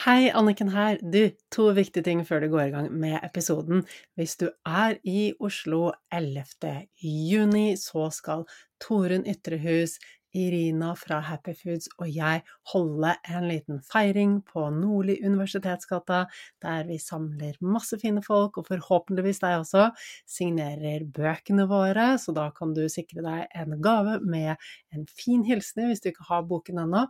[0.00, 0.96] Hei, Anniken her.
[1.12, 3.82] Du, to viktige ting før du går i gang med episoden.
[4.16, 6.86] Hvis du er i Oslo 11.
[7.04, 8.46] juni, så skal
[8.80, 9.98] Torunn Ytrehus,
[10.32, 12.42] Irina fra Happy Foods og jeg
[12.72, 16.22] holde en liten feiring på Nordli universitetsgata,
[16.62, 19.88] der vi samler masse fine folk, og forhåpentligvis deg også,
[20.30, 24.54] signerer bøkene våre, så da kan du sikre deg en gave med
[24.94, 27.06] en fin hilsen hvis du ikke har boken ennå.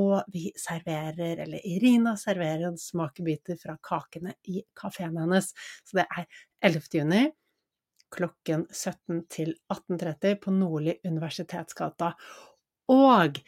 [0.00, 5.50] Og vi serverer, eller Irina serverer smakebiter fra kakene i kafeen hennes.
[5.84, 6.26] Så det er
[6.64, 6.88] 11.
[6.96, 7.26] juni
[8.12, 12.12] klokken 17 til 18.30 på Nordli universitetsgata.
[12.92, 13.40] Og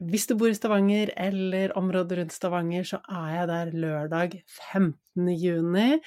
[0.00, 4.36] hvis du bor i Stavanger eller området rundt Stavanger, så er jeg der lørdag
[4.72, 5.28] 15.
[5.36, 5.98] juni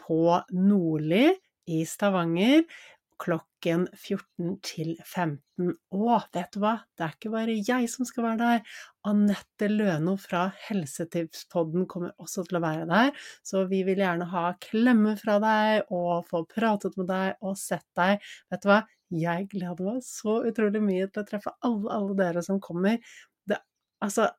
[0.00, 1.26] på Nordli
[1.68, 2.62] i Stavanger
[3.22, 5.72] klokken 14 til 15.
[5.94, 8.74] Og vet du hva, det er ikke bare jeg som skal være der.
[9.08, 13.12] Anette Løno fra Helsetipspodden kommer også til å være der,
[13.46, 17.86] så vi vil gjerne ha klemme fra deg og få pratet med deg og sett
[17.98, 18.22] deg.
[18.52, 22.44] Vet du hva, jeg gleder meg så utrolig mye til å treffe alle, alle dere
[22.44, 22.98] som kommer.
[23.48, 23.58] Det,
[24.04, 24.30] altså,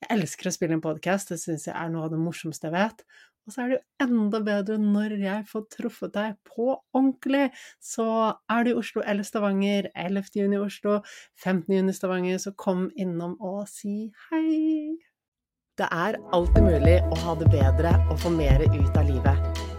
[0.00, 2.76] jeg elsker å spille en podkast, det syns jeg er noe av det morsomste jeg
[2.76, 3.02] vet.
[3.46, 7.48] Og så er det jo enda bedre når jeg får truffet deg på ordentlig.
[7.82, 8.06] Så
[8.52, 10.32] er du i Oslo eller Stavanger, 11.
[10.36, 11.00] juni Oslo,
[11.42, 11.74] 15.
[11.78, 14.98] juni Stavanger, så kom innom og si hei.
[15.80, 19.39] Det er alltid mulig å ha det bedre og få mer ut av livet.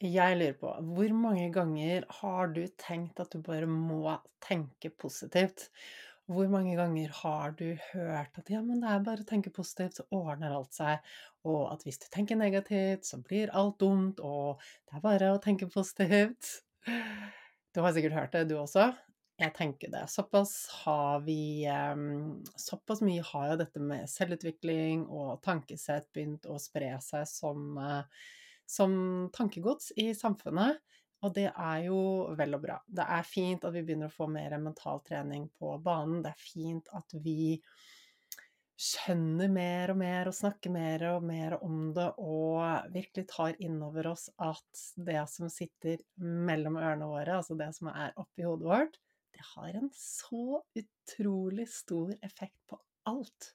[0.00, 5.66] Jeg lurer på, hvor mange ganger har du tenkt at du bare må tenke positivt?
[6.30, 9.98] Hvor mange ganger har du hørt at ja, men det er bare å tenke positivt,
[9.98, 11.04] så ordner alt seg,
[11.44, 15.42] og at hvis du tenker negativt, så blir alt dumt, og det er bare å
[15.42, 16.62] tenke positivt?
[17.70, 18.88] Du har sikkert hørt det, du også?
[19.40, 20.06] Jeg tenker det.
[20.08, 26.56] Såpass har vi um, Såpass mye har jo dette med selvutvikling og tankesett begynt å
[26.60, 28.02] spre seg som uh,
[28.70, 28.92] som
[29.34, 30.78] tankegods i samfunnet.
[31.20, 32.00] Og det er jo
[32.38, 32.78] vel og bra.
[32.88, 36.22] Det er fint at vi begynner å få mer mental trening på banen.
[36.24, 37.58] Det er fint at vi
[38.80, 43.76] skjønner mer og mer og snakker mer og mer om det, og virkelig tar inn
[43.84, 48.70] over oss at det som sitter mellom ørene våre, altså det som er oppi hodet
[48.70, 48.96] vårt,
[49.36, 53.52] det har en så utrolig stor effekt på alt.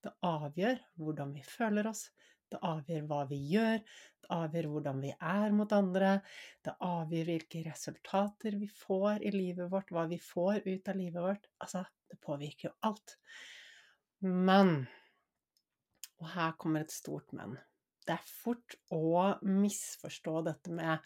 [0.00, 2.06] Det avgjør hvordan vi føler oss,
[2.50, 3.80] det avgjør hva vi gjør,
[4.24, 6.12] det avgjør hvordan vi er mot andre,
[6.66, 11.26] det avgjør hvilke resultater vi får i livet vårt, hva vi får ut av livet
[11.26, 11.50] vårt.
[11.62, 13.16] Altså, det påvirker jo alt.
[14.26, 14.86] Men
[16.20, 17.54] Og her kommer et stort men.
[18.04, 20.98] Det er fort å misforstå dette med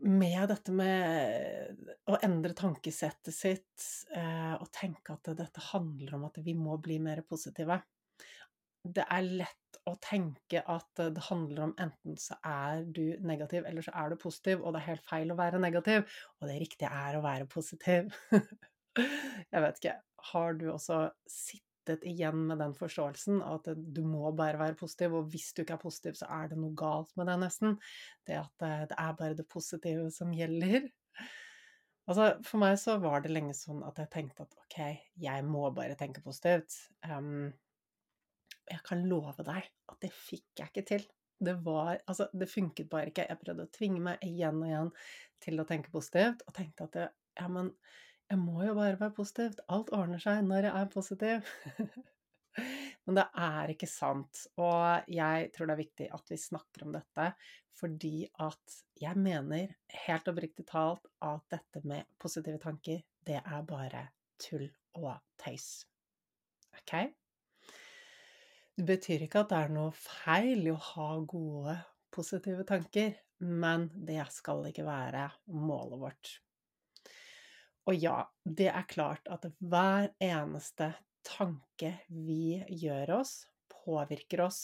[0.00, 3.84] med dette med å endre tankesettet sitt
[4.16, 7.76] eh, og tenke at dette handler om at vi må bli mer positive
[8.82, 13.84] det er lett å tenke at det handler om enten så er du negativ, eller
[13.84, 16.06] så er du positiv, og det er helt feil å være negativ,
[16.40, 18.12] og det riktige er å være positiv.
[19.52, 19.98] Jeg vet ikke,
[20.30, 25.30] har du også sittet igjen med den forståelsen at du må bare være positiv, og
[25.32, 27.78] hvis du ikke er positiv, så er det noe galt med deg, nesten?
[28.28, 30.90] Det at eh, det er bare det positive som gjelder?
[32.10, 34.78] Altså, for meg så var det lenge sånn at jeg tenkte at ok,
[35.22, 36.74] jeg må bare tenke positivt.
[37.06, 37.52] Um,
[38.70, 41.08] jeg kan love deg at det fikk jeg ikke til.
[41.40, 43.26] Det var Altså, det funket bare ikke.
[43.28, 44.92] Jeg prøvde å tvinge meg igjen og igjen
[45.40, 46.98] til å tenke positivt, og tenkte at
[47.40, 47.72] ja, men
[48.30, 49.62] jeg må jo bare være positivt.
[49.72, 51.48] Alt ordner seg når jeg er positiv.
[53.06, 54.44] men det er ikke sant.
[54.60, 57.30] Og jeg tror det er viktig at vi snakker om dette,
[57.80, 58.14] fordi
[58.44, 59.72] at jeg mener
[60.04, 64.04] helt oppriktig talt at dette med positive tanker, det er bare
[64.40, 64.68] tull
[65.00, 65.70] og tøys.
[66.76, 66.94] OK?
[68.80, 71.74] Det betyr ikke at det er noe feil i å ha gode,
[72.16, 73.10] positive tanker,
[73.44, 76.30] men det skal ikke være målet vårt.
[77.90, 80.94] Og ja, det er klart at hver eneste
[81.28, 83.34] tanke vi gjør oss,
[83.68, 84.62] påvirker oss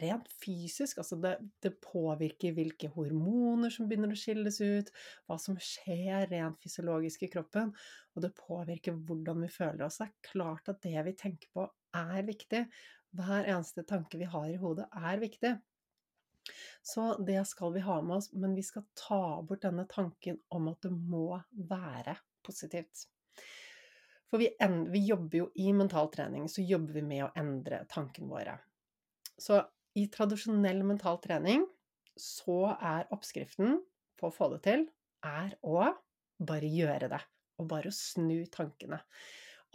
[0.00, 0.98] rent fysisk.
[0.98, 4.90] Altså det, det, påvirker hvilke hormoner som begynner å skilles ut,
[5.30, 7.70] hva som skjer rent fysiologisk i kroppen.
[8.16, 10.00] Og det påvirker hvordan vi føler oss.
[10.02, 12.64] Det er klart at det vi tenker på, er viktig.
[13.12, 15.52] Hver eneste tanke vi har i hodet, er viktig.
[16.82, 20.70] Så det skal vi ha med oss, men vi skal ta bort denne tanken om
[20.72, 21.36] at det må
[21.68, 23.06] være positivt.
[24.32, 24.48] For vi,
[24.88, 28.56] vi, jobber jo i mental trening, så jobber vi med å endre tankene våre.
[29.36, 29.60] Så
[30.00, 31.66] i tradisjonell mental trening
[32.16, 33.76] så er oppskriften
[34.18, 34.86] på å få det til,
[35.22, 35.84] er å
[36.42, 37.20] bare gjøre det.
[37.60, 38.98] Og bare snu tankene.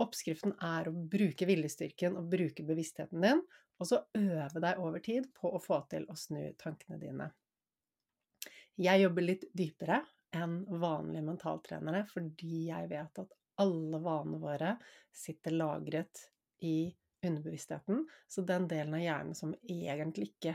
[0.03, 3.41] Oppskriften er å bruke viljestyrken og bruke bevisstheten din,
[3.77, 7.31] og så øve deg over tid på å få til å snu tankene dine.
[8.77, 10.03] Jeg jobber litt dypere
[10.37, 14.73] enn vanlige mentaltrenere fordi jeg vet at alle vanene våre
[15.13, 16.27] sitter lagret
[16.61, 16.91] i
[17.25, 18.03] underbevisstheten.
[18.29, 20.53] Så den delen av hjernen som egentlig ikke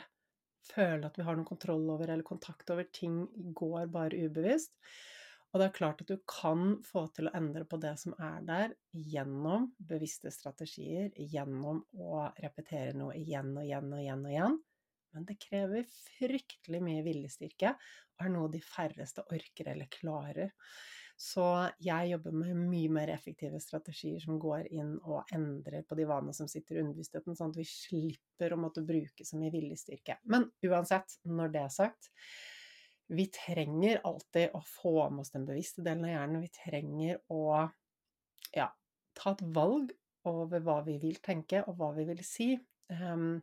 [0.71, 3.25] føler at vi har noen kontroll over eller kontakt over ting,
[3.59, 4.77] går bare ubevisst.
[5.53, 8.45] Og det er klart at du kan få til å endre på det som er
[8.49, 14.57] der, gjennom bevisste strategier, gjennom å repetere noe igjen og igjen og igjen og igjen.
[15.13, 17.75] Men det krever fryktelig mye viljestyrke,
[18.17, 20.55] og er noe de færreste orker eller klarer.
[21.21, 21.45] Så
[21.85, 26.33] jeg jobber med mye mer effektive strategier som går inn og endrer på de vanene
[26.35, 30.17] som sitter i underbevisstheten, sånn at vi slipper å måtte bruke så mye viljestyrke.
[30.33, 32.11] Men uansett, når det er sagt,
[33.13, 36.45] vi trenger alltid å få med oss den bevisste delen av hjernen.
[36.45, 37.43] Vi trenger å
[38.57, 38.69] ja,
[39.19, 39.93] ta et valg
[40.29, 42.53] over hva vi vil tenke, og hva vi vil si.
[42.93, 43.43] Um,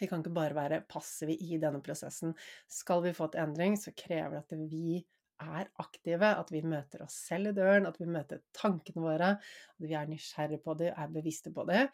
[0.00, 2.34] vi kan ikke bare være passive i denne prosessen.
[2.70, 5.00] Skal vi få til endring, så krever det at vi
[5.42, 9.82] er aktive, at vi møter oss selv i døren, at vi møter tankene våre, at
[9.82, 11.88] vi er nysgjerrige på dem, er bevisste på dem,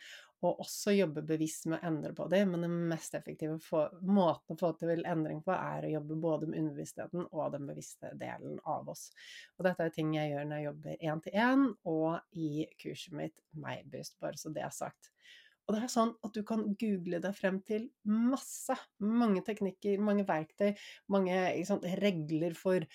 [0.44, 2.52] og også jobbe bevisst med å endre på dem.
[2.54, 3.58] Men den mest effektive
[4.06, 8.12] måten å få til endring på, er å jobbe både med underbevisstheten og den bevisste
[8.20, 9.08] delen av oss.
[9.58, 13.18] Og dette er ting jeg gjør når jeg jobber én til én, og i kurset
[13.18, 15.12] mitt Meibust, bare så det er sagt.
[15.68, 18.72] Og det er sånn at du kan google deg frem til masse,
[19.04, 20.70] mange teknikker, mange verktøy,
[21.12, 22.86] mange sant, regler for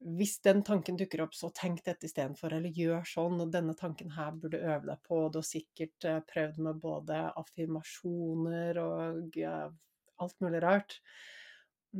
[0.00, 4.14] hvis den tanken dukker opp, så tenk dette istedenfor, eller gjør sånn, og denne tanken
[4.16, 5.18] her burde øve deg på.
[5.28, 9.36] Du har sikkert eh, prøvd med både affirmasjoner og
[10.24, 10.96] alt mulig rart.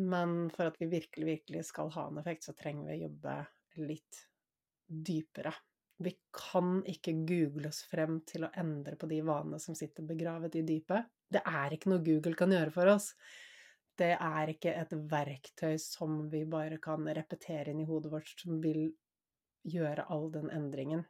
[0.00, 3.37] Men for at vi virkelig, virkelig skal ha en effekt, så trenger vi å jobbe
[3.91, 4.23] litt
[4.87, 5.53] dypere.
[6.00, 10.56] Vi kan ikke google oss frem til å endre på de vanene som sitter begravet
[10.56, 11.11] i dypet.
[11.31, 13.12] Det er ikke noe Google kan gjøre for oss
[14.00, 18.61] det er ikke et verktøy som vi bare kan repetere inn i hodet vårt, som
[18.64, 18.88] vil
[19.69, 21.05] gjøre all den endringen.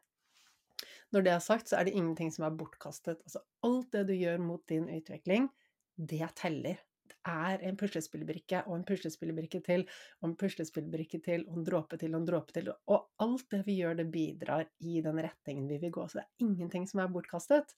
[1.15, 3.23] Når det er sagt, så er det ingenting som er bortkastet.
[3.27, 5.49] Altså, alt det du gjør mot din utvikling,
[5.97, 6.79] det teller.
[7.11, 9.83] Det er en puslespillbrikke og en puslespillbrikke til
[10.21, 12.71] og en puslespillbrikke til og en dråpe til og en dråpe til.
[12.87, 16.07] Og alt det vi gjør, det bidrar i den retningen vi vil gå.
[16.07, 17.75] Så det er ingenting som er bortkastet.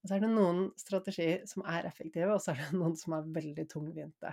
[0.00, 3.14] Og så er det noen strategier som er effektive, og så er det noen som
[3.16, 4.32] er veldig tungvinte.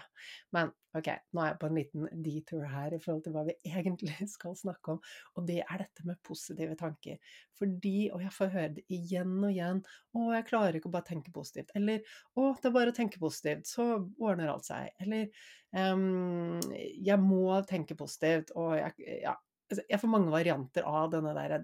[0.56, 3.58] Men ok, nå er jeg på en liten detour her i forhold til hva vi
[3.82, 5.02] egentlig skal snakke om,
[5.36, 7.20] og det er dette med positive tanker.
[7.60, 9.84] Fordi, og jeg får høre det igjen og igjen,
[10.16, 11.74] å, jeg klarer ikke å bare tenke positivt.
[11.78, 12.06] Eller
[12.38, 14.94] å, det er bare å tenke positivt, så ordner alt seg.
[15.04, 15.28] Eller
[15.76, 19.36] um, jeg må tenke positivt, og jeg, ja,
[19.68, 21.60] altså, jeg får mange varianter av denne der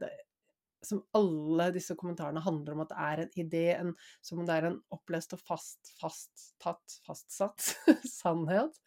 [0.85, 3.93] som alle disse kommentarene handler om at det er en idé, en,
[4.25, 7.69] som om det er en opplest og fast, fasttatt, fastsatt
[8.09, 8.79] sannhet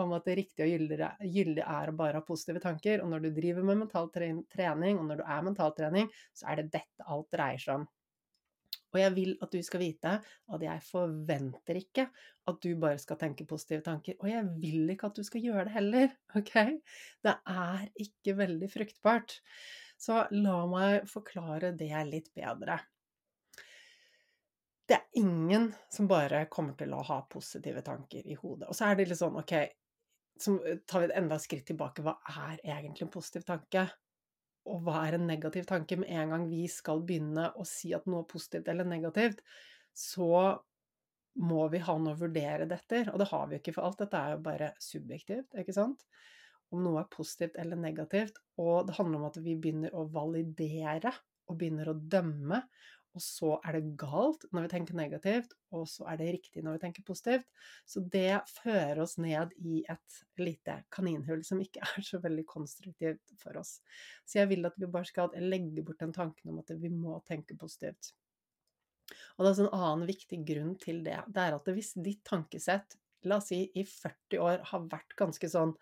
[0.00, 0.86] om at det riktige og
[1.22, 3.02] gyldige er å bare ha positive tanker.
[3.04, 6.70] Og når du driver med mental trening, og når du er mentaltrening, så er det
[6.78, 7.90] dette alt dreier seg om.
[8.92, 12.06] Og jeg vil at du skal vite at jeg forventer ikke
[12.50, 14.18] at du bare skal tenke positive tanker.
[14.20, 16.56] Og jeg vil ikke at du skal gjøre det heller, ok?
[17.24, 19.38] Det er ikke veldig fruktbart.
[20.02, 22.80] Så la meg forklare det litt bedre.
[24.88, 28.66] Det er ingen som bare kommer til å ha positive tanker i hodet.
[28.66, 29.54] Og så er det litt sånn, ok,
[30.42, 30.56] så
[30.90, 32.02] tar vi et enda skritt tilbake.
[32.02, 33.86] Hva er egentlig en positiv tanke?
[34.66, 36.00] Og hva er en negativ tanke?
[36.02, 39.42] Med en gang vi skal begynne å si at noe er positivt eller negativt,
[39.94, 40.58] så
[41.42, 43.06] må vi ha noe å vurdere dette.
[43.12, 46.04] Og det har vi jo ikke, for alt dette er jo bare subjektivt, ikke sant?
[46.72, 51.12] Om noe er positivt eller negativt, og det handler om at vi begynner å validere
[51.50, 52.62] og begynner å dømme,
[53.12, 56.78] og så er det galt når vi tenker negativt, og så er det riktig når
[56.78, 57.44] vi tenker positivt.
[57.84, 63.36] Så det fører oss ned i et lite kaninhull som ikke er så veldig konstruktivt
[63.42, 63.76] for oss.
[64.24, 67.20] Så jeg vil at vi bare skal legge bort den tanken om at vi må
[67.28, 68.14] tenke positivt.
[69.36, 71.18] Og det er en annen viktig grunn til det.
[71.28, 72.96] Det er at hvis ditt tankesett,
[73.28, 75.76] la oss si i 40 år, har vært ganske sånn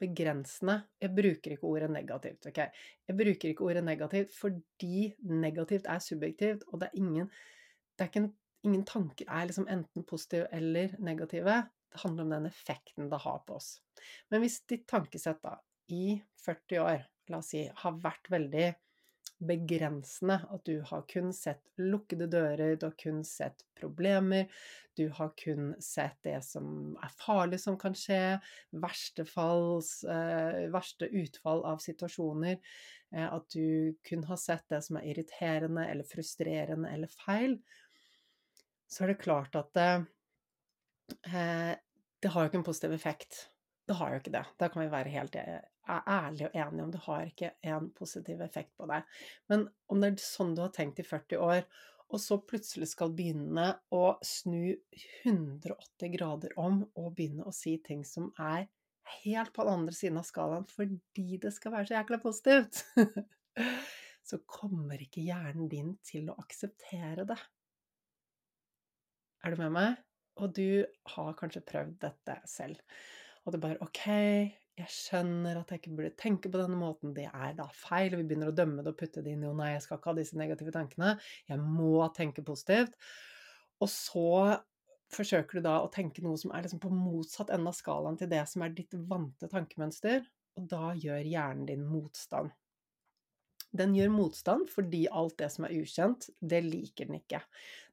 [0.00, 2.60] begrensende Jeg bruker ikke ordet negativt, OK?
[3.08, 7.32] Jeg bruker ikke ordet negativt fordi negativt er subjektivt, og det er ingen
[7.98, 8.32] Det er en
[8.68, 11.54] Ingen tanker er liksom enten positive eller negative.
[11.90, 13.70] Det handler om den effekten det har på oss.
[14.28, 15.54] Men hvis ditt tankesett da,
[15.88, 18.66] i 40 år, la oss si, har vært veldig
[19.40, 20.38] begrensende.
[20.50, 24.50] At du har kun sett lukkede dører, du har kun sett problemer,
[24.96, 28.38] du har kun sett det som er farlig som kan skje,
[28.82, 32.58] verste, falls, eh, verste utfall av situasjoner.
[33.14, 37.58] Eh, at du kun har sett det som er irriterende eller frustrerende eller feil.
[38.90, 39.90] Så er det klart at det,
[41.30, 41.74] eh,
[42.20, 43.46] det har jo ikke en positiv effekt.
[43.88, 44.46] Det har jo ikke det.
[44.58, 45.36] Da kan vi være helt
[45.90, 49.06] er ærlig og enig om det har ikke en positiv effekt på deg.
[49.52, 51.64] Men om det er sånn du har tenkt i 40 år,
[52.10, 54.74] og så plutselig skal begynne å snu
[55.22, 58.66] 180 grader om og begynne å si ting som er
[59.20, 62.82] helt på den andre siden av skalaen fordi det skal være så jækla positivt,
[64.28, 67.38] så kommer ikke hjernen din til å akseptere det.
[69.40, 70.00] Er du med meg?
[70.40, 72.80] Og du har kanskje prøvd dette selv.
[73.44, 74.02] Og det er bare OK,
[74.80, 78.16] jeg skjønner at jeg ikke burde tenke på denne måten, det er da feil.
[78.18, 80.12] Vi begynner å dømme det og putte det inn i 'å nei, jeg skal ikke
[80.12, 81.18] ha disse negative tankene',
[81.48, 82.96] jeg må tenke positivt.
[83.80, 84.60] Og så
[85.10, 88.30] forsøker du da å tenke noe som er liksom på motsatt ende av skalaen til
[88.30, 92.50] det som er ditt vante tankemønster, og da gjør hjernen din motstand.
[93.76, 97.42] Den gjør motstand fordi alt det som er ukjent, det liker den ikke.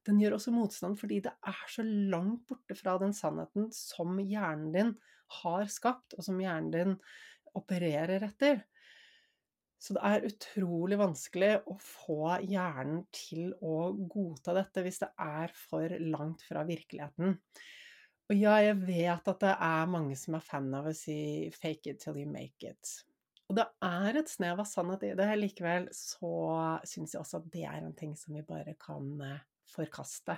[0.07, 4.72] Den gjør også motstand fordi det er så langt borte fra den sannheten som hjernen
[4.74, 4.96] din
[5.41, 6.98] har skapt, og som hjernen din
[7.57, 8.63] opererer etter.
[9.77, 15.53] Så det er utrolig vanskelig å få hjernen til å godta dette hvis det er
[15.53, 17.38] for langt fra virkeligheten.
[18.27, 21.93] Og ja, jeg vet at det er mange som er fan av å si 'fake
[21.93, 23.03] it till you make it'.
[23.48, 25.27] Og det er et snev av sannhet i det.
[25.39, 26.32] Likevel så
[26.88, 30.36] syns jeg også at det er en ting som vi bare kan eh, forkaste.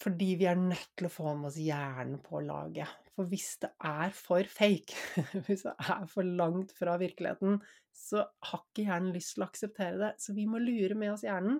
[0.00, 2.88] Fordi vi er nødt til å få med oss hjernen på laget.
[3.12, 4.96] For hvis det er for fake,
[5.48, 7.58] hvis det er for langt fra virkeligheten,
[7.92, 10.12] så har ikke hjernen lyst til å akseptere det.
[10.22, 11.58] Så vi må lure med oss hjernen.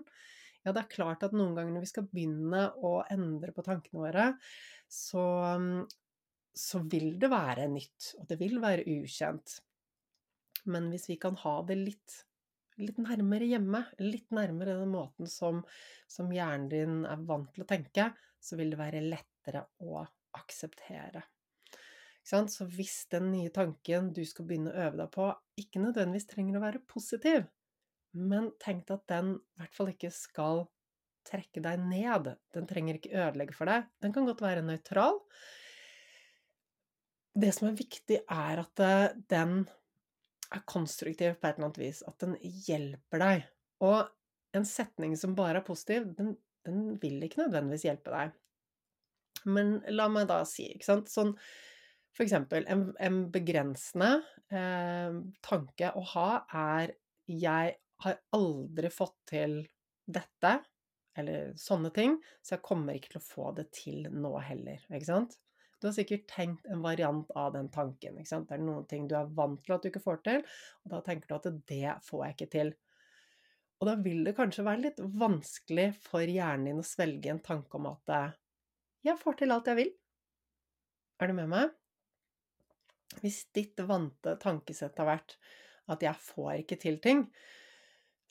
[0.63, 4.01] Ja, det er klart at noen ganger når vi skal begynne å endre på tankene
[4.05, 4.27] våre,
[4.89, 5.25] så,
[6.53, 9.57] så vil det være nytt, og det vil være ukjent.
[10.69, 12.19] Men hvis vi kan ha det litt
[12.81, 15.59] litt nærmere hjemme, litt nærmere den måten som,
[16.09, 18.07] som hjernen din er vant til å tenke,
[18.41, 20.01] så vil det være lettere å
[20.39, 21.21] akseptere.
[22.23, 25.29] Så hvis den nye tanken du skal begynne å øve deg på,
[25.61, 27.47] ikke nødvendigvis trenger å være positiv,
[28.17, 30.65] men tenk deg at den i hvert fall ikke skal
[31.27, 32.31] trekke deg ned.
[32.53, 33.89] Den trenger ikke ødelegge for deg.
[34.03, 35.21] Den kan godt være nøytral.
[37.41, 39.61] Det som er viktig, er at eh, den
[40.51, 42.01] er konstruktiv på et eller annet vis.
[42.07, 43.43] At den hjelper deg.
[43.85, 46.35] Og en setning som bare er positiv, den,
[46.67, 48.33] den vil ikke nødvendigvis hjelpe deg.
[49.49, 51.31] Men la meg da si, ikke sant Sånn
[52.11, 54.09] for eksempel en, en begrensende
[54.51, 55.15] eh,
[55.47, 56.91] tanke å ha er
[57.31, 59.61] 'Jeg har aldri fått til
[60.11, 60.57] dette',
[61.15, 64.83] eller sånne ting, så jeg kommer ikke til å få det til nå heller.
[64.91, 65.37] Ikke sant?
[65.81, 68.19] Du har sikkert tenkt en variant av den tanken.
[68.21, 68.47] Ikke sant?
[68.49, 70.43] Det er noen ting du er vant til at du ikke får til,
[70.85, 72.73] og da tenker du at det får jeg ikke til.
[73.81, 77.79] Og da vil det kanskje være litt vanskelig for hjernen din å svelge en tanke
[77.79, 78.13] om at
[79.01, 79.89] jeg får til alt jeg vil.
[81.17, 81.73] Er du med meg?
[83.23, 85.35] Hvis ditt vante tankesett har vært
[85.91, 87.25] at jeg får ikke til ting,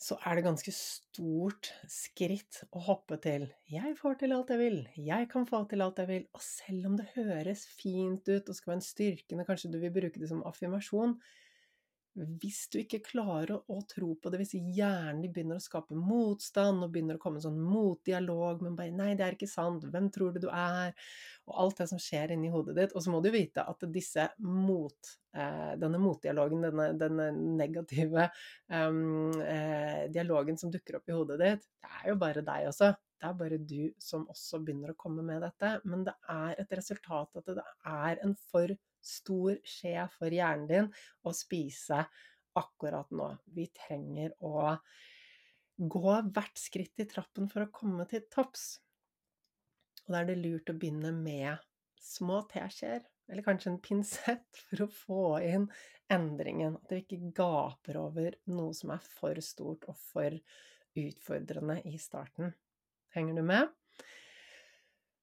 [0.01, 3.51] så er det ganske stort skritt å hoppe til.
[3.69, 6.87] 'jeg får til alt jeg vil', 'jeg kan få til alt jeg vil', og selv
[6.87, 10.29] om det høres fint ut og skal være en styrkende, kanskje du vil bruke det
[10.29, 11.21] som affirmasjon,
[12.15, 15.95] hvis du ikke klarer å, å, tro på det, hvis hjernen din begynner å skape
[15.95, 19.87] motstand og begynner å komme en sånn motdialog, men bare 'nei, det er ikke sant',
[19.87, 20.97] 'hvem tror du du er',
[21.47, 23.87] og alt det som skjer inni hodet ditt Og så må du vite at
[24.39, 28.29] mot, eh, denne motdialogen, denne, denne negative
[28.69, 32.93] um, eh, dialogen som dukker opp i hodet ditt, det er jo bare deg også.
[33.21, 35.75] Det er bare du som også begynner å komme med dette.
[35.85, 38.73] Men det er et resultat at det er en for
[39.05, 40.91] stor skje for hjernen din
[41.27, 42.05] å spise
[42.59, 43.31] akkurat nå.
[43.55, 44.75] Vi trenger å
[45.81, 48.75] gå hvert skritt i trappen for å komme til topps.
[50.05, 51.63] Og da er det lurt å begynne med
[52.01, 55.69] små teskjeer, eller kanskje en pinsett, for å få inn
[56.11, 56.77] endringen.
[56.81, 60.37] At vi ikke gaper over noe som er for stort og for
[60.99, 62.51] utfordrende i starten.
[63.15, 63.71] Henger du med?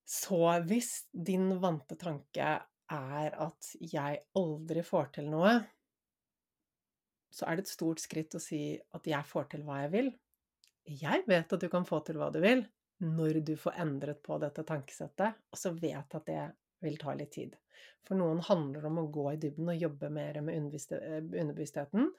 [0.08, 2.54] Så hvis din vante tanke
[2.92, 5.58] er at 'jeg aldri får til noe',
[7.32, 10.14] så er det et stort skritt å si at 'jeg får til hva jeg vil'.
[10.88, 12.66] Jeg vet at du kan få til hva du vil,
[13.04, 17.32] når du får endret på dette tankesettet, og så vet at det vil ta litt
[17.32, 17.58] tid.
[18.08, 22.12] For noen handler det om å gå i dybden og jobbe mer med underbevisstheten,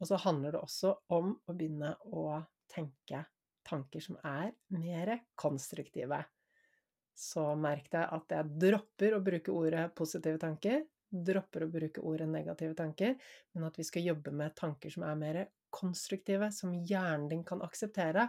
[0.00, 2.42] og så handler det også om å begynne å
[2.72, 3.24] tenke
[3.66, 6.18] tanker som er mer konstruktive.
[7.16, 12.26] Så merk deg at jeg dropper å bruke ordet positive tanker, dropper å bruke ordet
[12.28, 13.14] negative tanker,
[13.54, 15.38] men at vi skal jobbe med tanker som er mer
[15.72, 18.28] konstruktive, som hjernen din kan akseptere,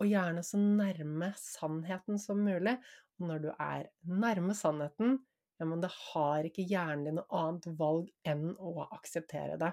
[0.00, 2.74] og gjerne så nærme sannheten som mulig.
[3.20, 5.20] Og når du er nærme sannheten,
[5.60, 9.70] ja, men da har ikke hjernen din noe annet valg enn å akseptere det.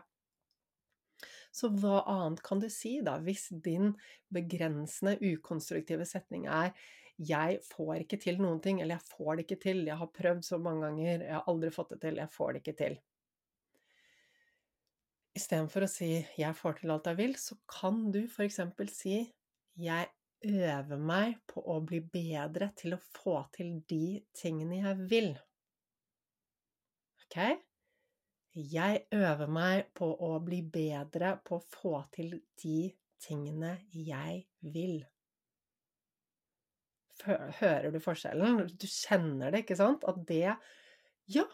[1.56, 3.96] Så hva annet kan du si, da, hvis din
[4.34, 6.76] begrensende, ukonstruktive setning er
[7.20, 10.44] 'jeg får ikke til noen ting', eller 'jeg får det ikke til', 'jeg har prøvd
[10.46, 13.00] så mange ganger, jeg har aldri fått det til', 'jeg får det ikke til'.
[15.36, 18.60] Istedenfor å si 'jeg får til alt jeg vil', så kan du f.eks.
[18.92, 19.34] si
[19.78, 20.08] 'jeg
[20.46, 25.40] øver meg på å bli bedre til å få til de tingene jeg vil'.
[27.26, 27.38] Ok?
[28.56, 35.06] Jeg øver meg på å bli bedre på å få til de tingene jeg vil.
[37.26, 38.64] Hører du forskjellen?
[38.80, 40.06] Du kjenner det, ikke sant?
[40.08, 40.56] At det
[41.30, 41.46] Ja,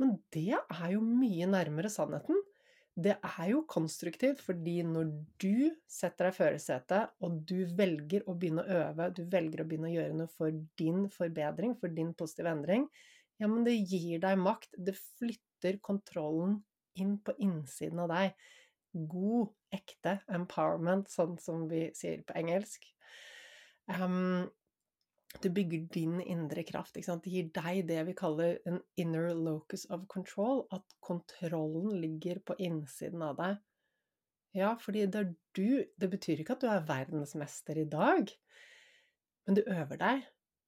[0.00, 2.38] men det er jo mye nærmere sannheten.
[2.96, 5.10] Det er jo konstruktivt, fordi når
[5.42, 9.66] du setter deg i førersetet, og du velger å begynne å øve, du velger å
[9.68, 12.86] begynne å gjøre noe for din forbedring, for din positive endring,
[13.36, 14.78] ja, men det gir deg makt.
[14.80, 16.62] Det flytter kontrollen
[16.96, 18.46] inn på innsiden av deg.
[18.96, 22.86] God, ekte empowerment, sånn som vi sier på engelsk.
[23.92, 24.48] Um,
[25.42, 26.94] det bygger din indre kraft.
[26.94, 30.64] Det gir deg det vi kaller en inner locus of control.
[30.70, 33.58] At kontrollen ligger på innsiden av deg.
[34.56, 38.32] Ja, fordi det er du Det betyr ikke at du er verdensmester i dag,
[39.46, 40.24] men du øver deg.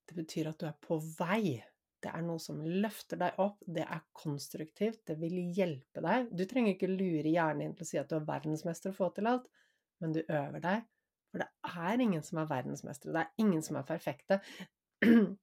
[0.08, 1.62] Det betyr at du er på vei.
[2.02, 6.28] Det er noe som løfter deg opp, det er konstruktivt, det vil hjelpe deg.
[6.30, 9.08] Du trenger ikke lure hjernen din til å si at du er verdensmester og få
[9.16, 9.48] til alt,
[9.98, 10.86] men du øver deg.
[11.28, 14.40] For det er ingen som er verdensmestere, det er ingen som er perfekte.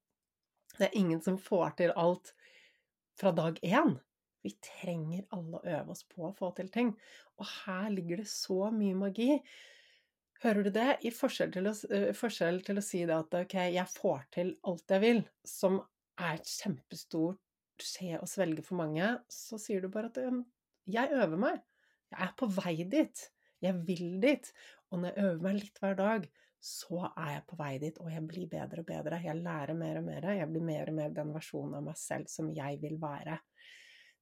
[0.76, 2.34] Det er ingen som får til alt
[3.15, 3.93] fra dag én.
[4.43, 6.89] Vi trenger alle å øve oss på å få til ting.
[7.39, 9.38] Og her ligger det så mye magi.
[10.43, 10.89] Hører du det?
[11.08, 14.52] I forskjell til å, eh, forskjell til å si det at ok, jeg får til
[14.67, 15.80] alt jeg vil, som
[16.19, 17.39] er et kjempestort
[17.82, 20.19] skje å svelge for mange, så sier du bare at
[20.88, 21.63] jeg øver meg.
[22.12, 23.24] Jeg er på vei dit.
[23.63, 24.52] Jeg vil dit.
[24.95, 26.27] Og når jeg øver meg litt hver dag,
[26.65, 29.21] så er jeg på vei dit, og jeg blir bedre og bedre.
[29.21, 30.29] Jeg lærer mer og mer.
[30.39, 33.38] Jeg blir mer og mer den versjonen av meg selv som jeg vil være.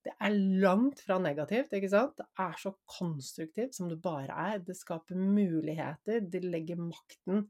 [0.04, 2.18] Det er langt fra negativt, ikke sant?
[2.20, 4.64] Det er så konstruktivt som det bare er.
[4.66, 6.26] Det skaper muligheter.
[6.28, 7.46] Det legger makten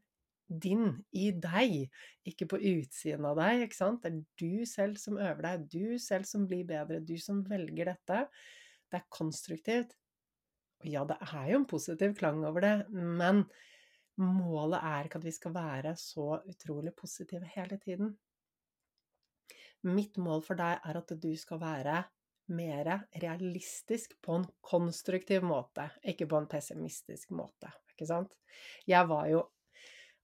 [0.62, 1.88] din i deg,
[2.30, 4.04] ikke på utsiden av deg, ikke sant?
[4.04, 7.90] Det er du selv som øver deg, du selv som blir bedre, du som velger
[7.96, 8.26] dette.
[8.92, 9.96] Det er konstruktivt.
[10.84, 13.46] Ja, det er jo en positiv klang over det, men
[14.20, 18.12] målet er ikke at vi skal være så utrolig positive hele tiden.
[19.84, 22.04] Mitt mål for deg er at du skal være
[22.54, 22.90] mer
[23.24, 27.72] realistisk på en konstruktiv måte, ikke på en pessimistisk måte.
[27.94, 28.38] Ikke sant?
[28.88, 29.48] Jeg var jo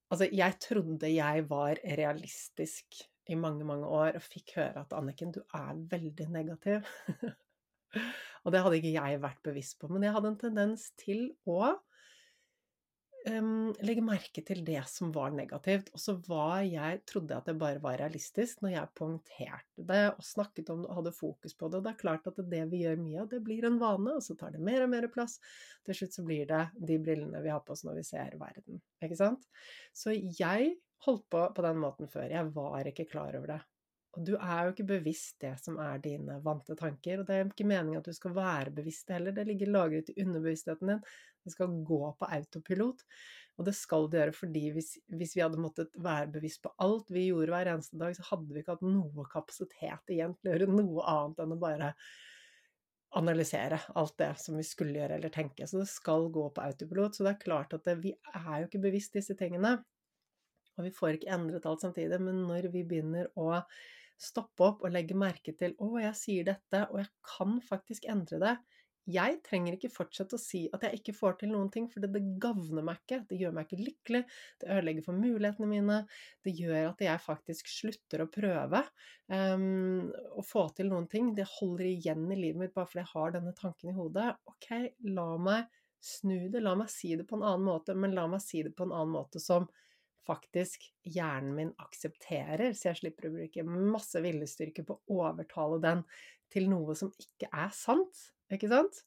[0.09, 2.95] Altså, jeg trodde jeg var realistisk
[3.29, 6.87] i mange, mange år, og fikk høre at Anniken, du er veldig negativ.
[8.43, 11.75] og det hadde ikke jeg vært bevisst på, men jeg hadde en tendens til å
[13.27, 15.91] um, legge merke til det som var negativt.
[15.93, 20.25] Og så var jeg trodde at det bare var realistisk når jeg poengterte det og
[20.25, 21.79] snakket om det og hadde fokus på det.
[21.79, 24.25] Og det er klart at det vi gjør mye av, det blir en vane, og
[24.25, 25.39] så tar det mer og mer plass.
[25.87, 28.79] Til slutt så blir det de brillene vi har på oss når vi ser verden.
[29.03, 29.49] Ikke sant?
[29.95, 30.75] Så jeg
[31.05, 32.29] holdt på på den måten før.
[32.31, 33.61] Jeg var ikke klar over det.
[34.17, 37.49] Og du er jo ikke bevisst det som er dine vante tanker, og det er
[37.49, 41.03] ikke meningen at du skal være bevisst heller, det ligger lagret i underbevisstheten din.
[41.45, 43.03] Det skal gå på autopilot,
[43.59, 47.13] og det skal det gjøre fordi hvis, hvis, vi hadde måttet være bevisst på alt
[47.13, 50.57] vi gjorde hver eneste dag, så hadde vi ikke hatt noe kapasitet igjen til å
[50.57, 51.93] gjøre noe annet enn å bare
[53.19, 55.67] analysere alt det som vi skulle gjøre eller tenke.
[55.67, 57.15] Så det skal gå på autopilot.
[57.15, 59.79] Så det er klart at det, vi er jo ikke bevisst disse tingene.
[60.79, 63.51] Og vi får ikke endret alt samtidig, men når vi begynner å
[64.19, 68.39] stoppe opp og legge merke til 'Å, jeg sier dette, og jeg kan faktisk endre
[68.43, 68.59] det'.
[69.09, 72.21] jeg trenger ikke fortsette å si at jeg ikke får til noen ting, for det
[72.37, 73.25] gagner meg ikke.
[73.25, 74.21] Det gjør meg ikke lykkelig.
[74.61, 75.97] Det ødelegger for mulighetene mine.
[76.45, 78.83] Det gjør at jeg faktisk slutter å prøve
[79.33, 81.33] um, å få til noen ting.
[81.33, 84.29] Det holder igjen i livet mitt bare fordi jeg har denne tanken i hodet.
[84.45, 84.69] Ok,
[85.09, 86.61] la meg snu det.
[86.61, 88.93] La meg si det på en annen måte, men la meg si det på en
[88.93, 89.65] annen måte som
[90.27, 96.03] faktisk hjernen min aksepterer, så jeg slipper å bruke masse viljestyrke på å overtale den
[96.53, 99.03] til noe som ikke er sant, ikke sant?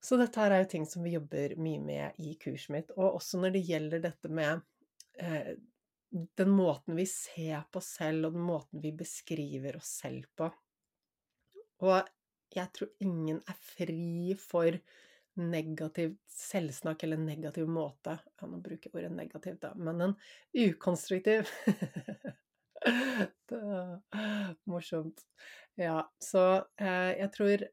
[0.00, 3.18] Så dette her er jo ting som vi jobber mye med i kurset mitt, og
[3.18, 4.62] også når det gjelder dette med
[5.18, 5.56] eh,
[6.08, 10.48] den måten vi ser på oss selv, og den måten vi beskriver oss selv på.
[11.84, 11.98] Og
[12.54, 14.78] jeg tror ingen er fri for
[15.40, 20.14] negativt selvsnakk eller negativ måte Ja, nå bruker jeg ordet negativt, da, men en
[20.66, 21.48] ukonstruktiv
[23.48, 25.24] Det er morsomt.
[25.78, 26.44] Ja, så
[26.78, 27.64] eh, jeg tror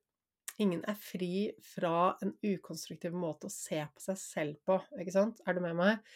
[0.62, 5.44] ingen er fri fra en ukonstruktiv måte å se på seg selv på, ikke sant?
[5.46, 6.16] Er du med meg?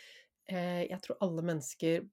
[0.49, 2.07] Eh, jeg tror alle mennesker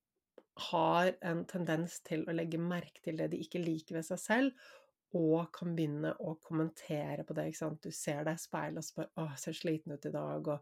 [0.71, 4.69] har en tendens til å legge merke til det de ikke liker ved seg selv,
[5.17, 7.49] og kan begynne å kommentere på det.
[7.83, 10.61] Du ser deg i speilet og så 'Å, jeg ser sliten ut i dag', og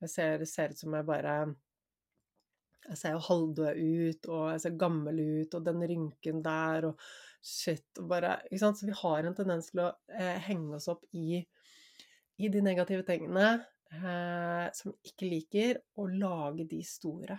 [0.00, 1.54] jeg ser, det ser ut som jeg bare
[2.84, 6.98] Jeg ser jo halvdød ut, og jeg ser gammel ut, og den rynken der, og
[7.40, 8.34] shit og bare?
[8.52, 11.40] Så vi har en tendens til å eh, henge oss opp i,
[12.36, 17.38] i de negative tingene eh, som vi ikke liker, og lage de store.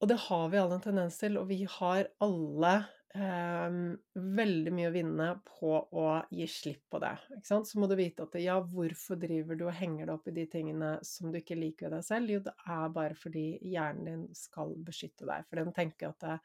[0.00, 2.74] Og det har vi alle en tendens til, og vi har alle
[3.10, 7.16] veldig mye å vinne på å gi slipp på det.
[7.42, 10.44] Så må du vite at ja, hvorfor driver du og henger deg opp i de
[10.50, 12.30] tingene som du ikke liker ved deg selv?
[12.30, 15.48] Jo, det er bare fordi hjernen din skal beskytte deg.
[15.48, 16.36] For den tenker at det,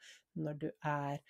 [0.42, 1.20] når du er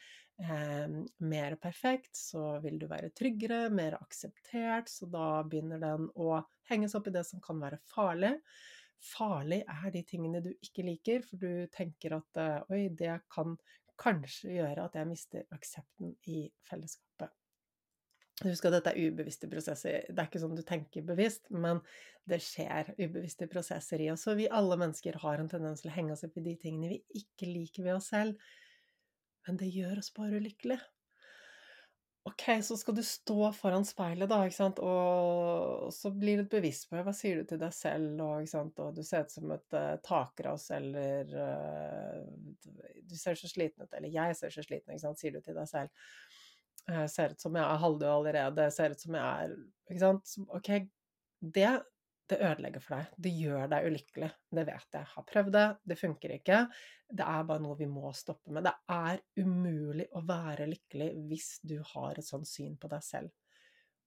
[0.40, 0.96] eh,
[1.28, 6.88] mer perfekt, så vil du være tryggere, mer akseptert, så da begynner den å henge
[6.88, 8.38] seg opp i det som kan være farlig.
[9.04, 13.58] Farlig er de tingene du ikke liker, for du tenker at oi, det kan
[14.00, 17.32] kanskje gjøre at jeg mister aksepten i fellesskapet.
[18.44, 20.02] Husk at dette er ubevisste prosesser.
[20.10, 21.80] Det er ikke sånn du tenker bevisst, men
[22.28, 24.26] det skjer ubevisste prosesser i oss.
[24.28, 26.90] Og vi alle mennesker har en tendens til å henge oss opp i de tingene
[26.92, 28.36] vi ikke liker ved oss selv.
[29.48, 30.84] Men det gjør oss bare ulykkelige.
[32.26, 36.88] Ok, så skal du stå foran speilet, da, ikke sant, og så blir du bevisst
[36.90, 38.80] på hva sier du til deg selv, og, ikke sant?
[38.82, 42.24] og du ser ut som et uh, takras, eller uh,
[43.06, 45.54] du ser så sliten ut, eller jeg ser så sliten, ikke sant, sier du til
[45.54, 46.02] deg selv.
[46.90, 49.54] Uh, ser ut som jeg er halvdød allerede, ser ut som jeg er
[49.86, 50.34] Ikke sant.
[50.58, 50.72] Ok,
[51.54, 51.70] det
[52.30, 53.16] det ødelegger for deg.
[53.22, 54.28] Det gjør deg ulykkelig.
[54.58, 55.00] Det vet jeg.
[55.00, 55.66] Jeg har prøvd det.
[55.92, 56.60] Det funker ikke.
[57.06, 58.66] Det er bare noe vi må stoppe med.
[58.66, 63.34] Det er umulig å være lykkelig hvis du har et sånt syn på deg selv.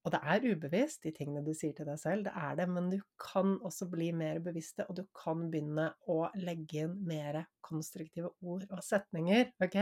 [0.07, 2.87] Og det er ubevisst, de tingene du sier til deg selv, det er det, men
[2.91, 8.31] du kan også bli mer bevisste, og du kan begynne å legge inn mer konstruktive
[8.39, 9.75] ord og setninger, ok?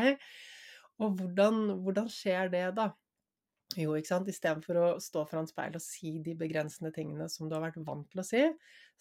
[1.06, 2.89] Og hvordan, hvordan skjer det, da?
[3.75, 4.30] Jo, ikke sant.
[4.32, 8.08] Istedenfor å stå foran speil og si de begrensende tingene som du har vært vant
[8.13, 8.43] til å si,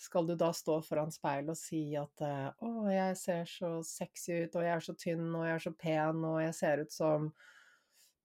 [0.01, 4.43] skal du da stå foran speil og si at eh, 'Å, jeg ser så sexy
[4.43, 6.93] ut, og jeg er så tynn, og jeg er så pen, og jeg ser ut
[6.93, 7.31] som'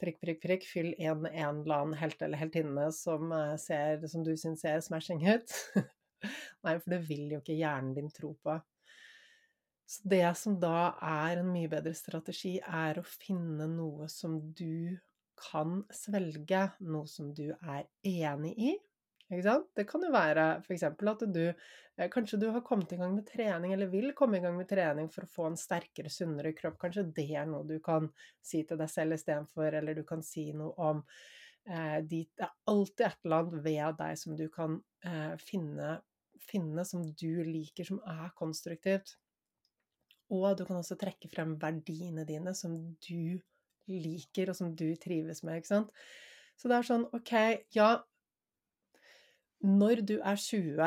[0.02, 4.34] prikk, prikk, prikk, fyll en, en eller annen helt eller heltinne som, eh, som du
[4.34, 5.54] syns ser smashing ut.
[6.66, 8.58] Nei, for det vil jo ikke hjernen din tro på.
[9.92, 14.98] Så det som da er en mye bedre strategi, er å finne noe som du
[15.42, 18.78] kan svelge noe som du er enig i.
[19.32, 20.84] Det kan jo være f.eks.
[20.84, 24.44] at du eh, Kanskje du har kommet i gang med trening, eller vil komme i
[24.44, 26.76] gang med trening for å få en sterkere, sunnere kropp.
[26.82, 28.10] Kanskje det er noe du kan
[28.44, 31.00] si til deg selv istedenfor, eller du kan si noe om
[31.70, 34.78] eh, dit, Det er alltid et eller annet ved deg som du kan
[35.08, 35.94] eh, finne,
[36.52, 39.16] finne som du liker, som er konstruktivt.
[40.32, 42.76] Og du kan også trekke frem verdiene dine som
[43.08, 43.40] du
[44.00, 46.04] liker, og som du trives med, ikke sant.
[46.60, 47.34] Så det er sånn, OK,
[47.74, 47.90] ja
[49.66, 50.78] Når du er 20,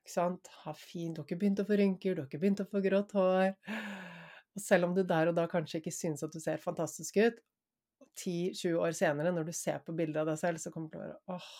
[0.00, 2.62] ikke sant, Ha fint, du har ikke begynt å få rynker, du har ikke begynt
[2.64, 3.50] å få grått hår
[4.54, 7.42] Og selv om du der og da kanskje ikke syns at du ser fantastisk ut,
[8.18, 11.02] 10-20 år senere, når du ser på bildet av deg selv, så kommer du til
[11.02, 11.50] å være åh,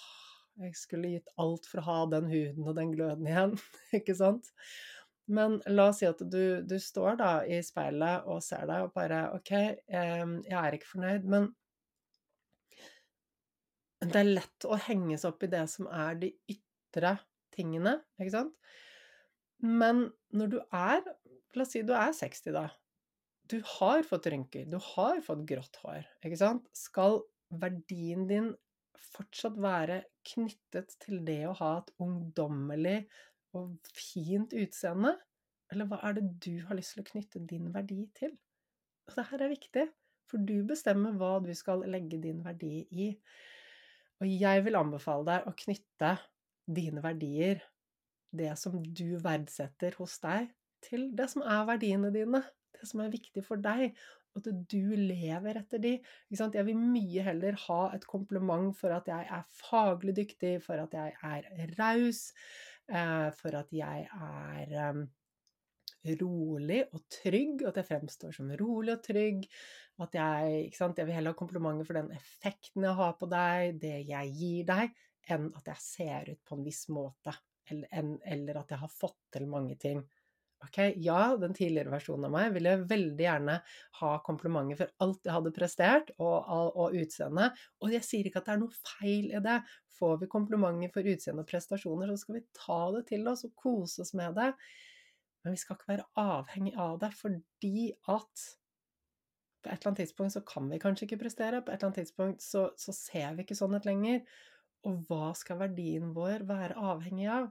[0.67, 3.55] jeg skulle gitt alt for å ha den huden og den gløden igjen,
[4.01, 4.51] ikke sant?
[5.31, 8.95] Men la oss si at du, du, står da i speilet og ser deg og
[8.97, 11.51] bare OK, jeg er ikke fornøyd, men
[14.01, 17.19] det er lett å henge seg opp i det som er de ytre
[17.55, 18.55] tingene, ikke sant?
[19.61, 21.05] Men når du er
[21.59, 22.69] La oss si du er 60, da.
[23.51, 26.69] Du har fått rynker, du har fått grått hår, ikke sant?
[26.79, 27.19] Skal
[27.51, 28.53] verdien din
[29.11, 33.01] fortsatt være knyttet til det å ha et ungdommelig
[33.57, 35.17] og fint utseende?
[35.71, 38.35] Eller hva er det du har lyst til å knytte din verdi til?
[39.09, 39.85] Og det her er viktig,
[40.31, 43.11] for du bestemmer hva du skal legge din verdi i.
[44.21, 46.15] Og jeg vil anbefale deg å knytte
[46.71, 47.63] dine verdier,
[48.31, 50.51] det som du verdsetter hos deg,
[50.85, 52.45] til det som er verdiene dine,
[52.77, 53.91] det som er viktig for deg,
[54.39, 55.97] at du lever etter de.
[56.31, 60.95] Jeg vil mye heller ha et kompliment for at jeg er faglig dyktig, for at
[60.95, 62.29] jeg er raus,
[63.39, 65.05] for at jeg er ehm,
[66.21, 69.45] rolig og trygg, at jeg fremstår som rolig og trygg.
[70.01, 73.97] At jeg, jeg vil heller ha komplimenter for den effekten jeg har på deg, det
[74.09, 74.95] jeg gir deg,
[75.31, 77.35] enn at jeg ser ut på en viss måte,
[77.71, 80.01] eller, eller at jeg har fått til mange ting.
[80.61, 83.55] Ok, ja, den tidligere versjonen av meg ville veldig gjerne
[84.01, 87.47] ha komplimenter for alt jeg hadde prestert, og, og utseende.
[87.81, 89.57] Og jeg sier ikke at det er noe feil i det.
[89.97, 93.55] Får vi komplimenter for utseende og prestasjoner, så skal vi ta det til oss og
[93.57, 94.51] kose oss med det.
[95.41, 98.47] Men vi skal ikke være avhengig av det, fordi at
[99.61, 102.03] på et eller annet tidspunkt så kan vi kanskje ikke prestere, på et eller annet
[102.03, 104.23] tidspunkt så, så ser vi ikke sånn ut lenger.
[104.89, 107.51] Og hva skal verdien vår være avhengig av?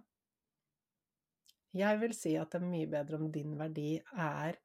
[1.78, 4.58] Jeg vil si at det er mye bedre om din verdi er,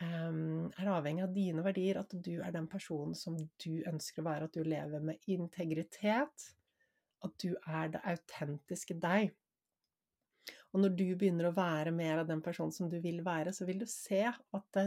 [0.00, 4.28] um, er avhengig av dine verdier, at du er den personen som du ønsker å
[4.30, 6.48] være, at du lever med integritet,
[7.22, 9.34] at du er det autentiske deg.
[10.72, 13.68] Og når du begynner å være mer av den personen som du vil være, så
[13.68, 14.78] vil du se at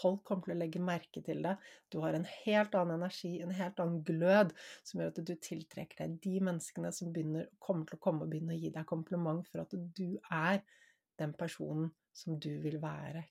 [0.00, 1.54] folk kommer til å legge merke til det.
[1.92, 4.52] Du har en helt annen energi, en helt annen glød,
[4.86, 8.32] som gjør at du tiltrekker deg de menneskene som begynner, kommer til å komme og
[8.32, 10.62] begynne å gi deg kompliment for at du er
[11.20, 13.26] den personen som du vil være.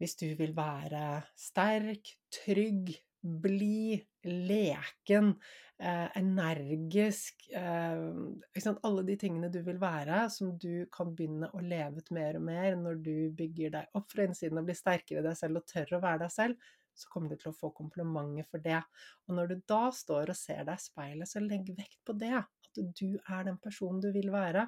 [0.00, 5.34] Hvis du vil være sterk, trygg, blid, leken,
[5.78, 12.00] eh, energisk eh, Alle de tingene du vil være, som du kan begynne å leve
[12.00, 15.26] ut mer og mer når du bygger deg opp fra innsiden og blir sterkere i
[15.28, 18.48] deg selv og tør å være deg selv, så kommer du til å få komplimenter
[18.50, 18.80] for det.
[19.28, 22.34] Og når du da står og ser deg i speilet, så legg vekt på det.
[22.40, 24.66] At du er den personen du vil være.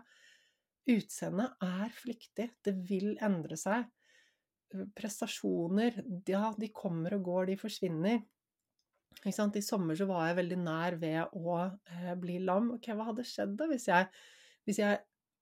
[0.92, 2.48] Utseendet er flyktig.
[2.64, 3.84] Det vil endre seg.
[4.96, 8.22] Prestasjoner, ja, de kommer og går, de forsvinner.
[9.26, 12.72] I sommer så var jeg veldig nær ved å eh, bli lam.
[12.76, 14.08] Ok, hva hadde skjedd da hvis jeg,
[14.66, 15.00] hvis jeg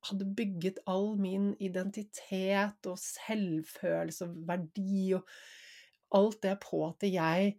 [0.09, 5.29] hadde bygget all min identitet og selvfølelse og verdi og
[6.17, 7.59] alt det på at jeg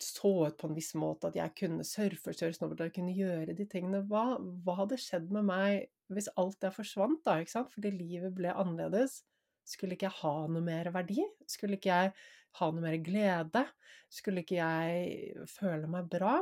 [0.00, 3.66] så ut på en viss måte, at jeg kunne surfe, kjøre snowboard, kunne gjøre de
[3.68, 4.00] tingene.
[4.08, 7.36] Hva, hva, hadde skjedd med meg hvis alt det forsvant, da?
[7.68, 9.20] Fordi livet ble annerledes?
[9.68, 11.20] Skulle ikke jeg ha noe mer verdi?
[11.46, 12.14] Skulle ikke jeg
[12.58, 13.64] ha noe mer glede?
[14.10, 16.38] Skulle ikke jeg føle meg bra?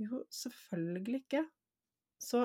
[0.00, 1.44] Jo, selvfølgelig ikke.
[2.20, 2.44] Så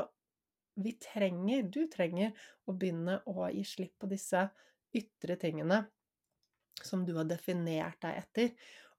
[0.81, 2.33] vi trenger, du trenger,
[2.67, 4.47] å begynne å gi slipp på disse
[4.95, 5.83] ytre tingene
[6.83, 8.49] som du har definert deg etter,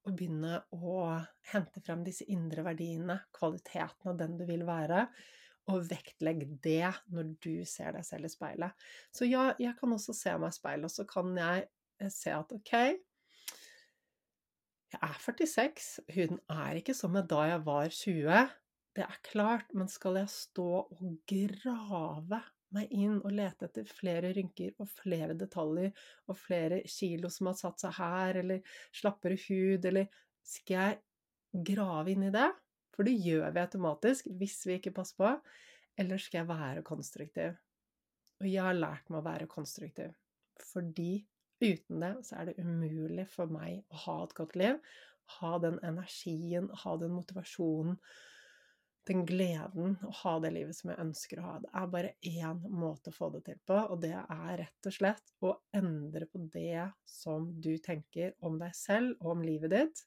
[0.06, 1.18] og begynne å
[1.50, 5.02] hente frem disse indre verdiene, kvaliteten av den du vil være,
[5.66, 8.86] og vektlegg det når du ser deg selv i speilet.
[9.10, 12.32] Så ja, jeg kan også se meg i speilet, og så kan jeg eh, se
[12.32, 12.74] at ok,
[14.96, 18.44] jeg er 46, huden er ikke som da jeg var 20.
[18.96, 22.40] Det er klart, men skal jeg stå og grave
[22.74, 25.92] meg inn og lete etter flere rynker og flere detaljer
[26.26, 30.08] og flere kilo som har satt seg her, eller slappere hud, eller
[30.46, 32.48] skal jeg grave inn i det?
[32.96, 35.32] For det gjør vi automatisk hvis vi ikke passer på.
[36.00, 37.56] Eller skal jeg være konstruktiv?
[38.40, 40.12] Og jeg har lært meg å være konstruktiv.
[40.72, 41.26] Fordi
[41.60, 44.80] uten det så er det umulig for meg å ha et godt liv.
[45.40, 47.98] Ha den energien, ha den motivasjonen,
[49.06, 51.54] den gleden, å ha det livet som jeg ønsker å ha.
[51.62, 54.96] Det er bare én måte å få det til på, og det er rett og
[54.96, 60.02] slett å endre på det som du tenker om deg selv og om livet ditt.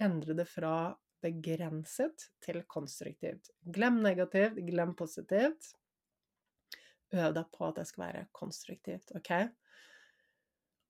[0.00, 3.52] Endre det fra begrenset til konstruktivt.
[3.60, 5.74] Glem negativt, glem positivt.
[7.12, 9.32] Øv deg på at det skal være konstruktivt, OK?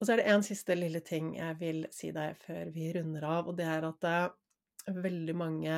[0.00, 3.26] Og så er det en siste lille ting jeg vil si deg før vi runder
[3.28, 5.74] av, og det er at uh, veldig mange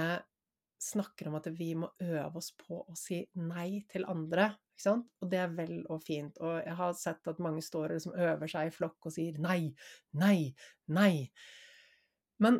[0.83, 4.49] snakker om at vi må øve oss på å si nei til andre.
[4.75, 5.09] Ikke sant?
[5.23, 6.39] Og det er vel og fint.
[6.43, 9.39] Og jeg har sett at mange står og liksom øver seg i flokk og sier
[9.43, 9.73] nei,
[10.19, 10.53] nei,
[10.91, 11.29] nei.
[12.43, 12.59] Men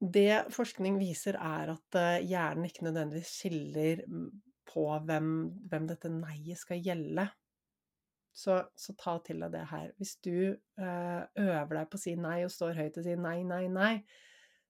[0.00, 4.02] det forskning viser, er at eh, hjernen ikke nødvendigvis skiller
[4.70, 5.30] på hvem,
[5.70, 7.28] hvem dette nei-et skal gjelde.
[8.40, 9.90] Så, så, ta til deg det her.
[10.00, 13.40] Hvis du øh, øver deg på å si nei og står høyt og sier nei,
[13.44, 13.94] nei, nei,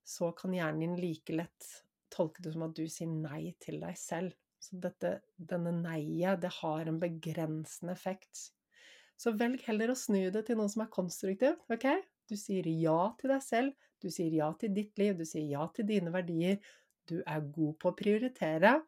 [0.02, 1.68] så kan hjernen din like lett
[2.10, 4.34] tolke det som at du sier nei til deg selv.
[4.60, 8.50] Så dette, denne nei-et, det har en begrensende effekt.
[9.20, 11.86] Så velg heller å snu det til noe som er konstruktivt, OK?
[12.28, 15.66] Du sier ja til deg selv, du sier ja til ditt liv, du sier ja
[15.76, 16.60] til dine verdier.
[17.08, 18.78] Du er god på å prioritere.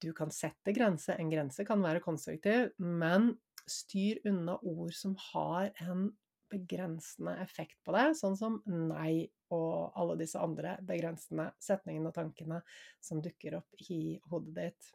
[0.00, 3.34] Du kan sette grenser, En grense kan være konstruktiv, men
[3.70, 6.10] styr unna ord som har en
[6.50, 12.60] begrensende effekt på deg, sånn som nei og alle disse andre begrensende setningene og tankene
[13.02, 14.90] som dukker opp i hodet ditt.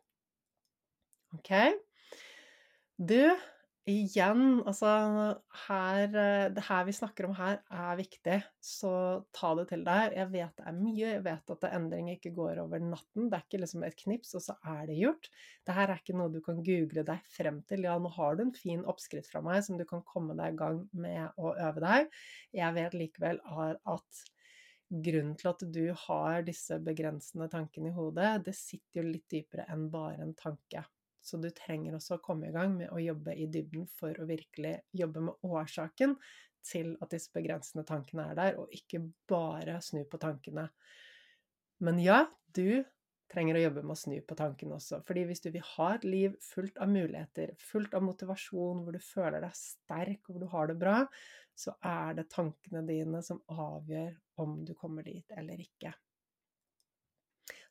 [1.35, 1.51] OK?
[2.95, 3.23] Du,
[3.89, 4.89] igjen, altså
[5.67, 6.07] her
[6.53, 8.91] Det her vi snakker om her, er viktig, så
[9.35, 10.15] ta det til deg.
[10.17, 13.29] Jeg vet det er mye, jeg vet at endring ikke går over natten.
[13.29, 15.29] Det er ikke liksom et knips, og så er det gjort.
[15.65, 17.85] Det her er ikke noe du kan google deg frem til.
[17.85, 20.59] Ja, nå har du en fin oppskrift fra meg som du kan komme deg i
[20.63, 22.09] gang med å øve deg.
[22.57, 24.25] Jeg vet likevel at
[24.89, 29.65] grunnen til at du har disse begrensende tankene i hodet, det sitter jo litt dypere
[29.73, 30.85] enn bare en tanke.
[31.25, 34.27] Så du trenger også å komme i gang med å jobbe i dybden for å
[34.29, 36.13] virkelig jobbe med årsaken
[36.65, 40.67] til at disse begrensende tankene er der, og ikke bare snu på tankene.
[41.85, 42.83] Men ja, du
[43.31, 45.01] trenger å jobbe med å snu på tankene også.
[45.07, 49.01] Fordi hvis du vil ha et liv fullt av muligheter, fullt av motivasjon, hvor du
[49.01, 50.99] føler deg sterk, hvor du har det bra,
[51.57, 55.93] så er det tankene dine som avgjør om du kommer dit eller ikke.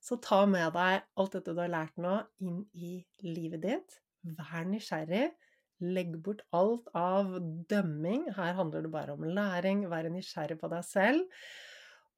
[0.05, 4.01] Så ta med deg alt dette du har lært nå, inn i livet ditt.
[4.37, 5.31] Vær nysgjerrig.
[5.85, 7.33] Legg bort alt av
[7.71, 8.29] dømming.
[8.37, 9.87] Her handler det bare om læring.
[9.91, 11.25] Være nysgjerrig på deg selv.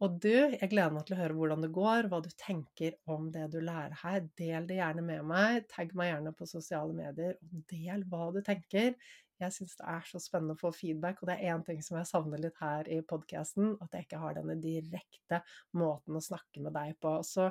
[0.05, 3.31] Og du, jeg gleder meg til å høre hvordan det går, hva du tenker om
[3.33, 4.27] det du lærer her.
[4.37, 5.63] Del det gjerne med meg.
[5.73, 8.93] Tagg meg gjerne på sosiale medier, og del hva du tenker.
[9.37, 11.99] Jeg syns det er så spennende å få feedback, og det er én ting som
[11.99, 15.43] jeg savner litt her i podkasten, at jeg ikke har denne direkte
[15.77, 17.13] måten å snakke med deg på.
[17.27, 17.51] Så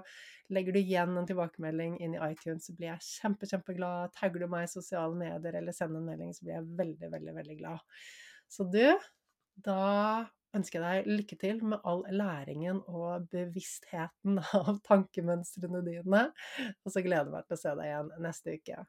[0.55, 4.15] legger du igjen en tilbakemelding inn i iTunes, så blir jeg kjempe, kjempeglad.
[4.17, 7.37] Tagger du meg i sosiale medier eller sender en melding, så blir jeg veldig, veldig,
[7.37, 8.01] veldig glad.
[8.49, 8.81] Så du,
[9.65, 9.85] da
[10.55, 16.27] ønsker jeg deg lykke til med all læringen og bevisstheten av tankemønstrene dine.
[16.81, 18.85] Og så gleder jeg meg til å se deg igjen neste uke.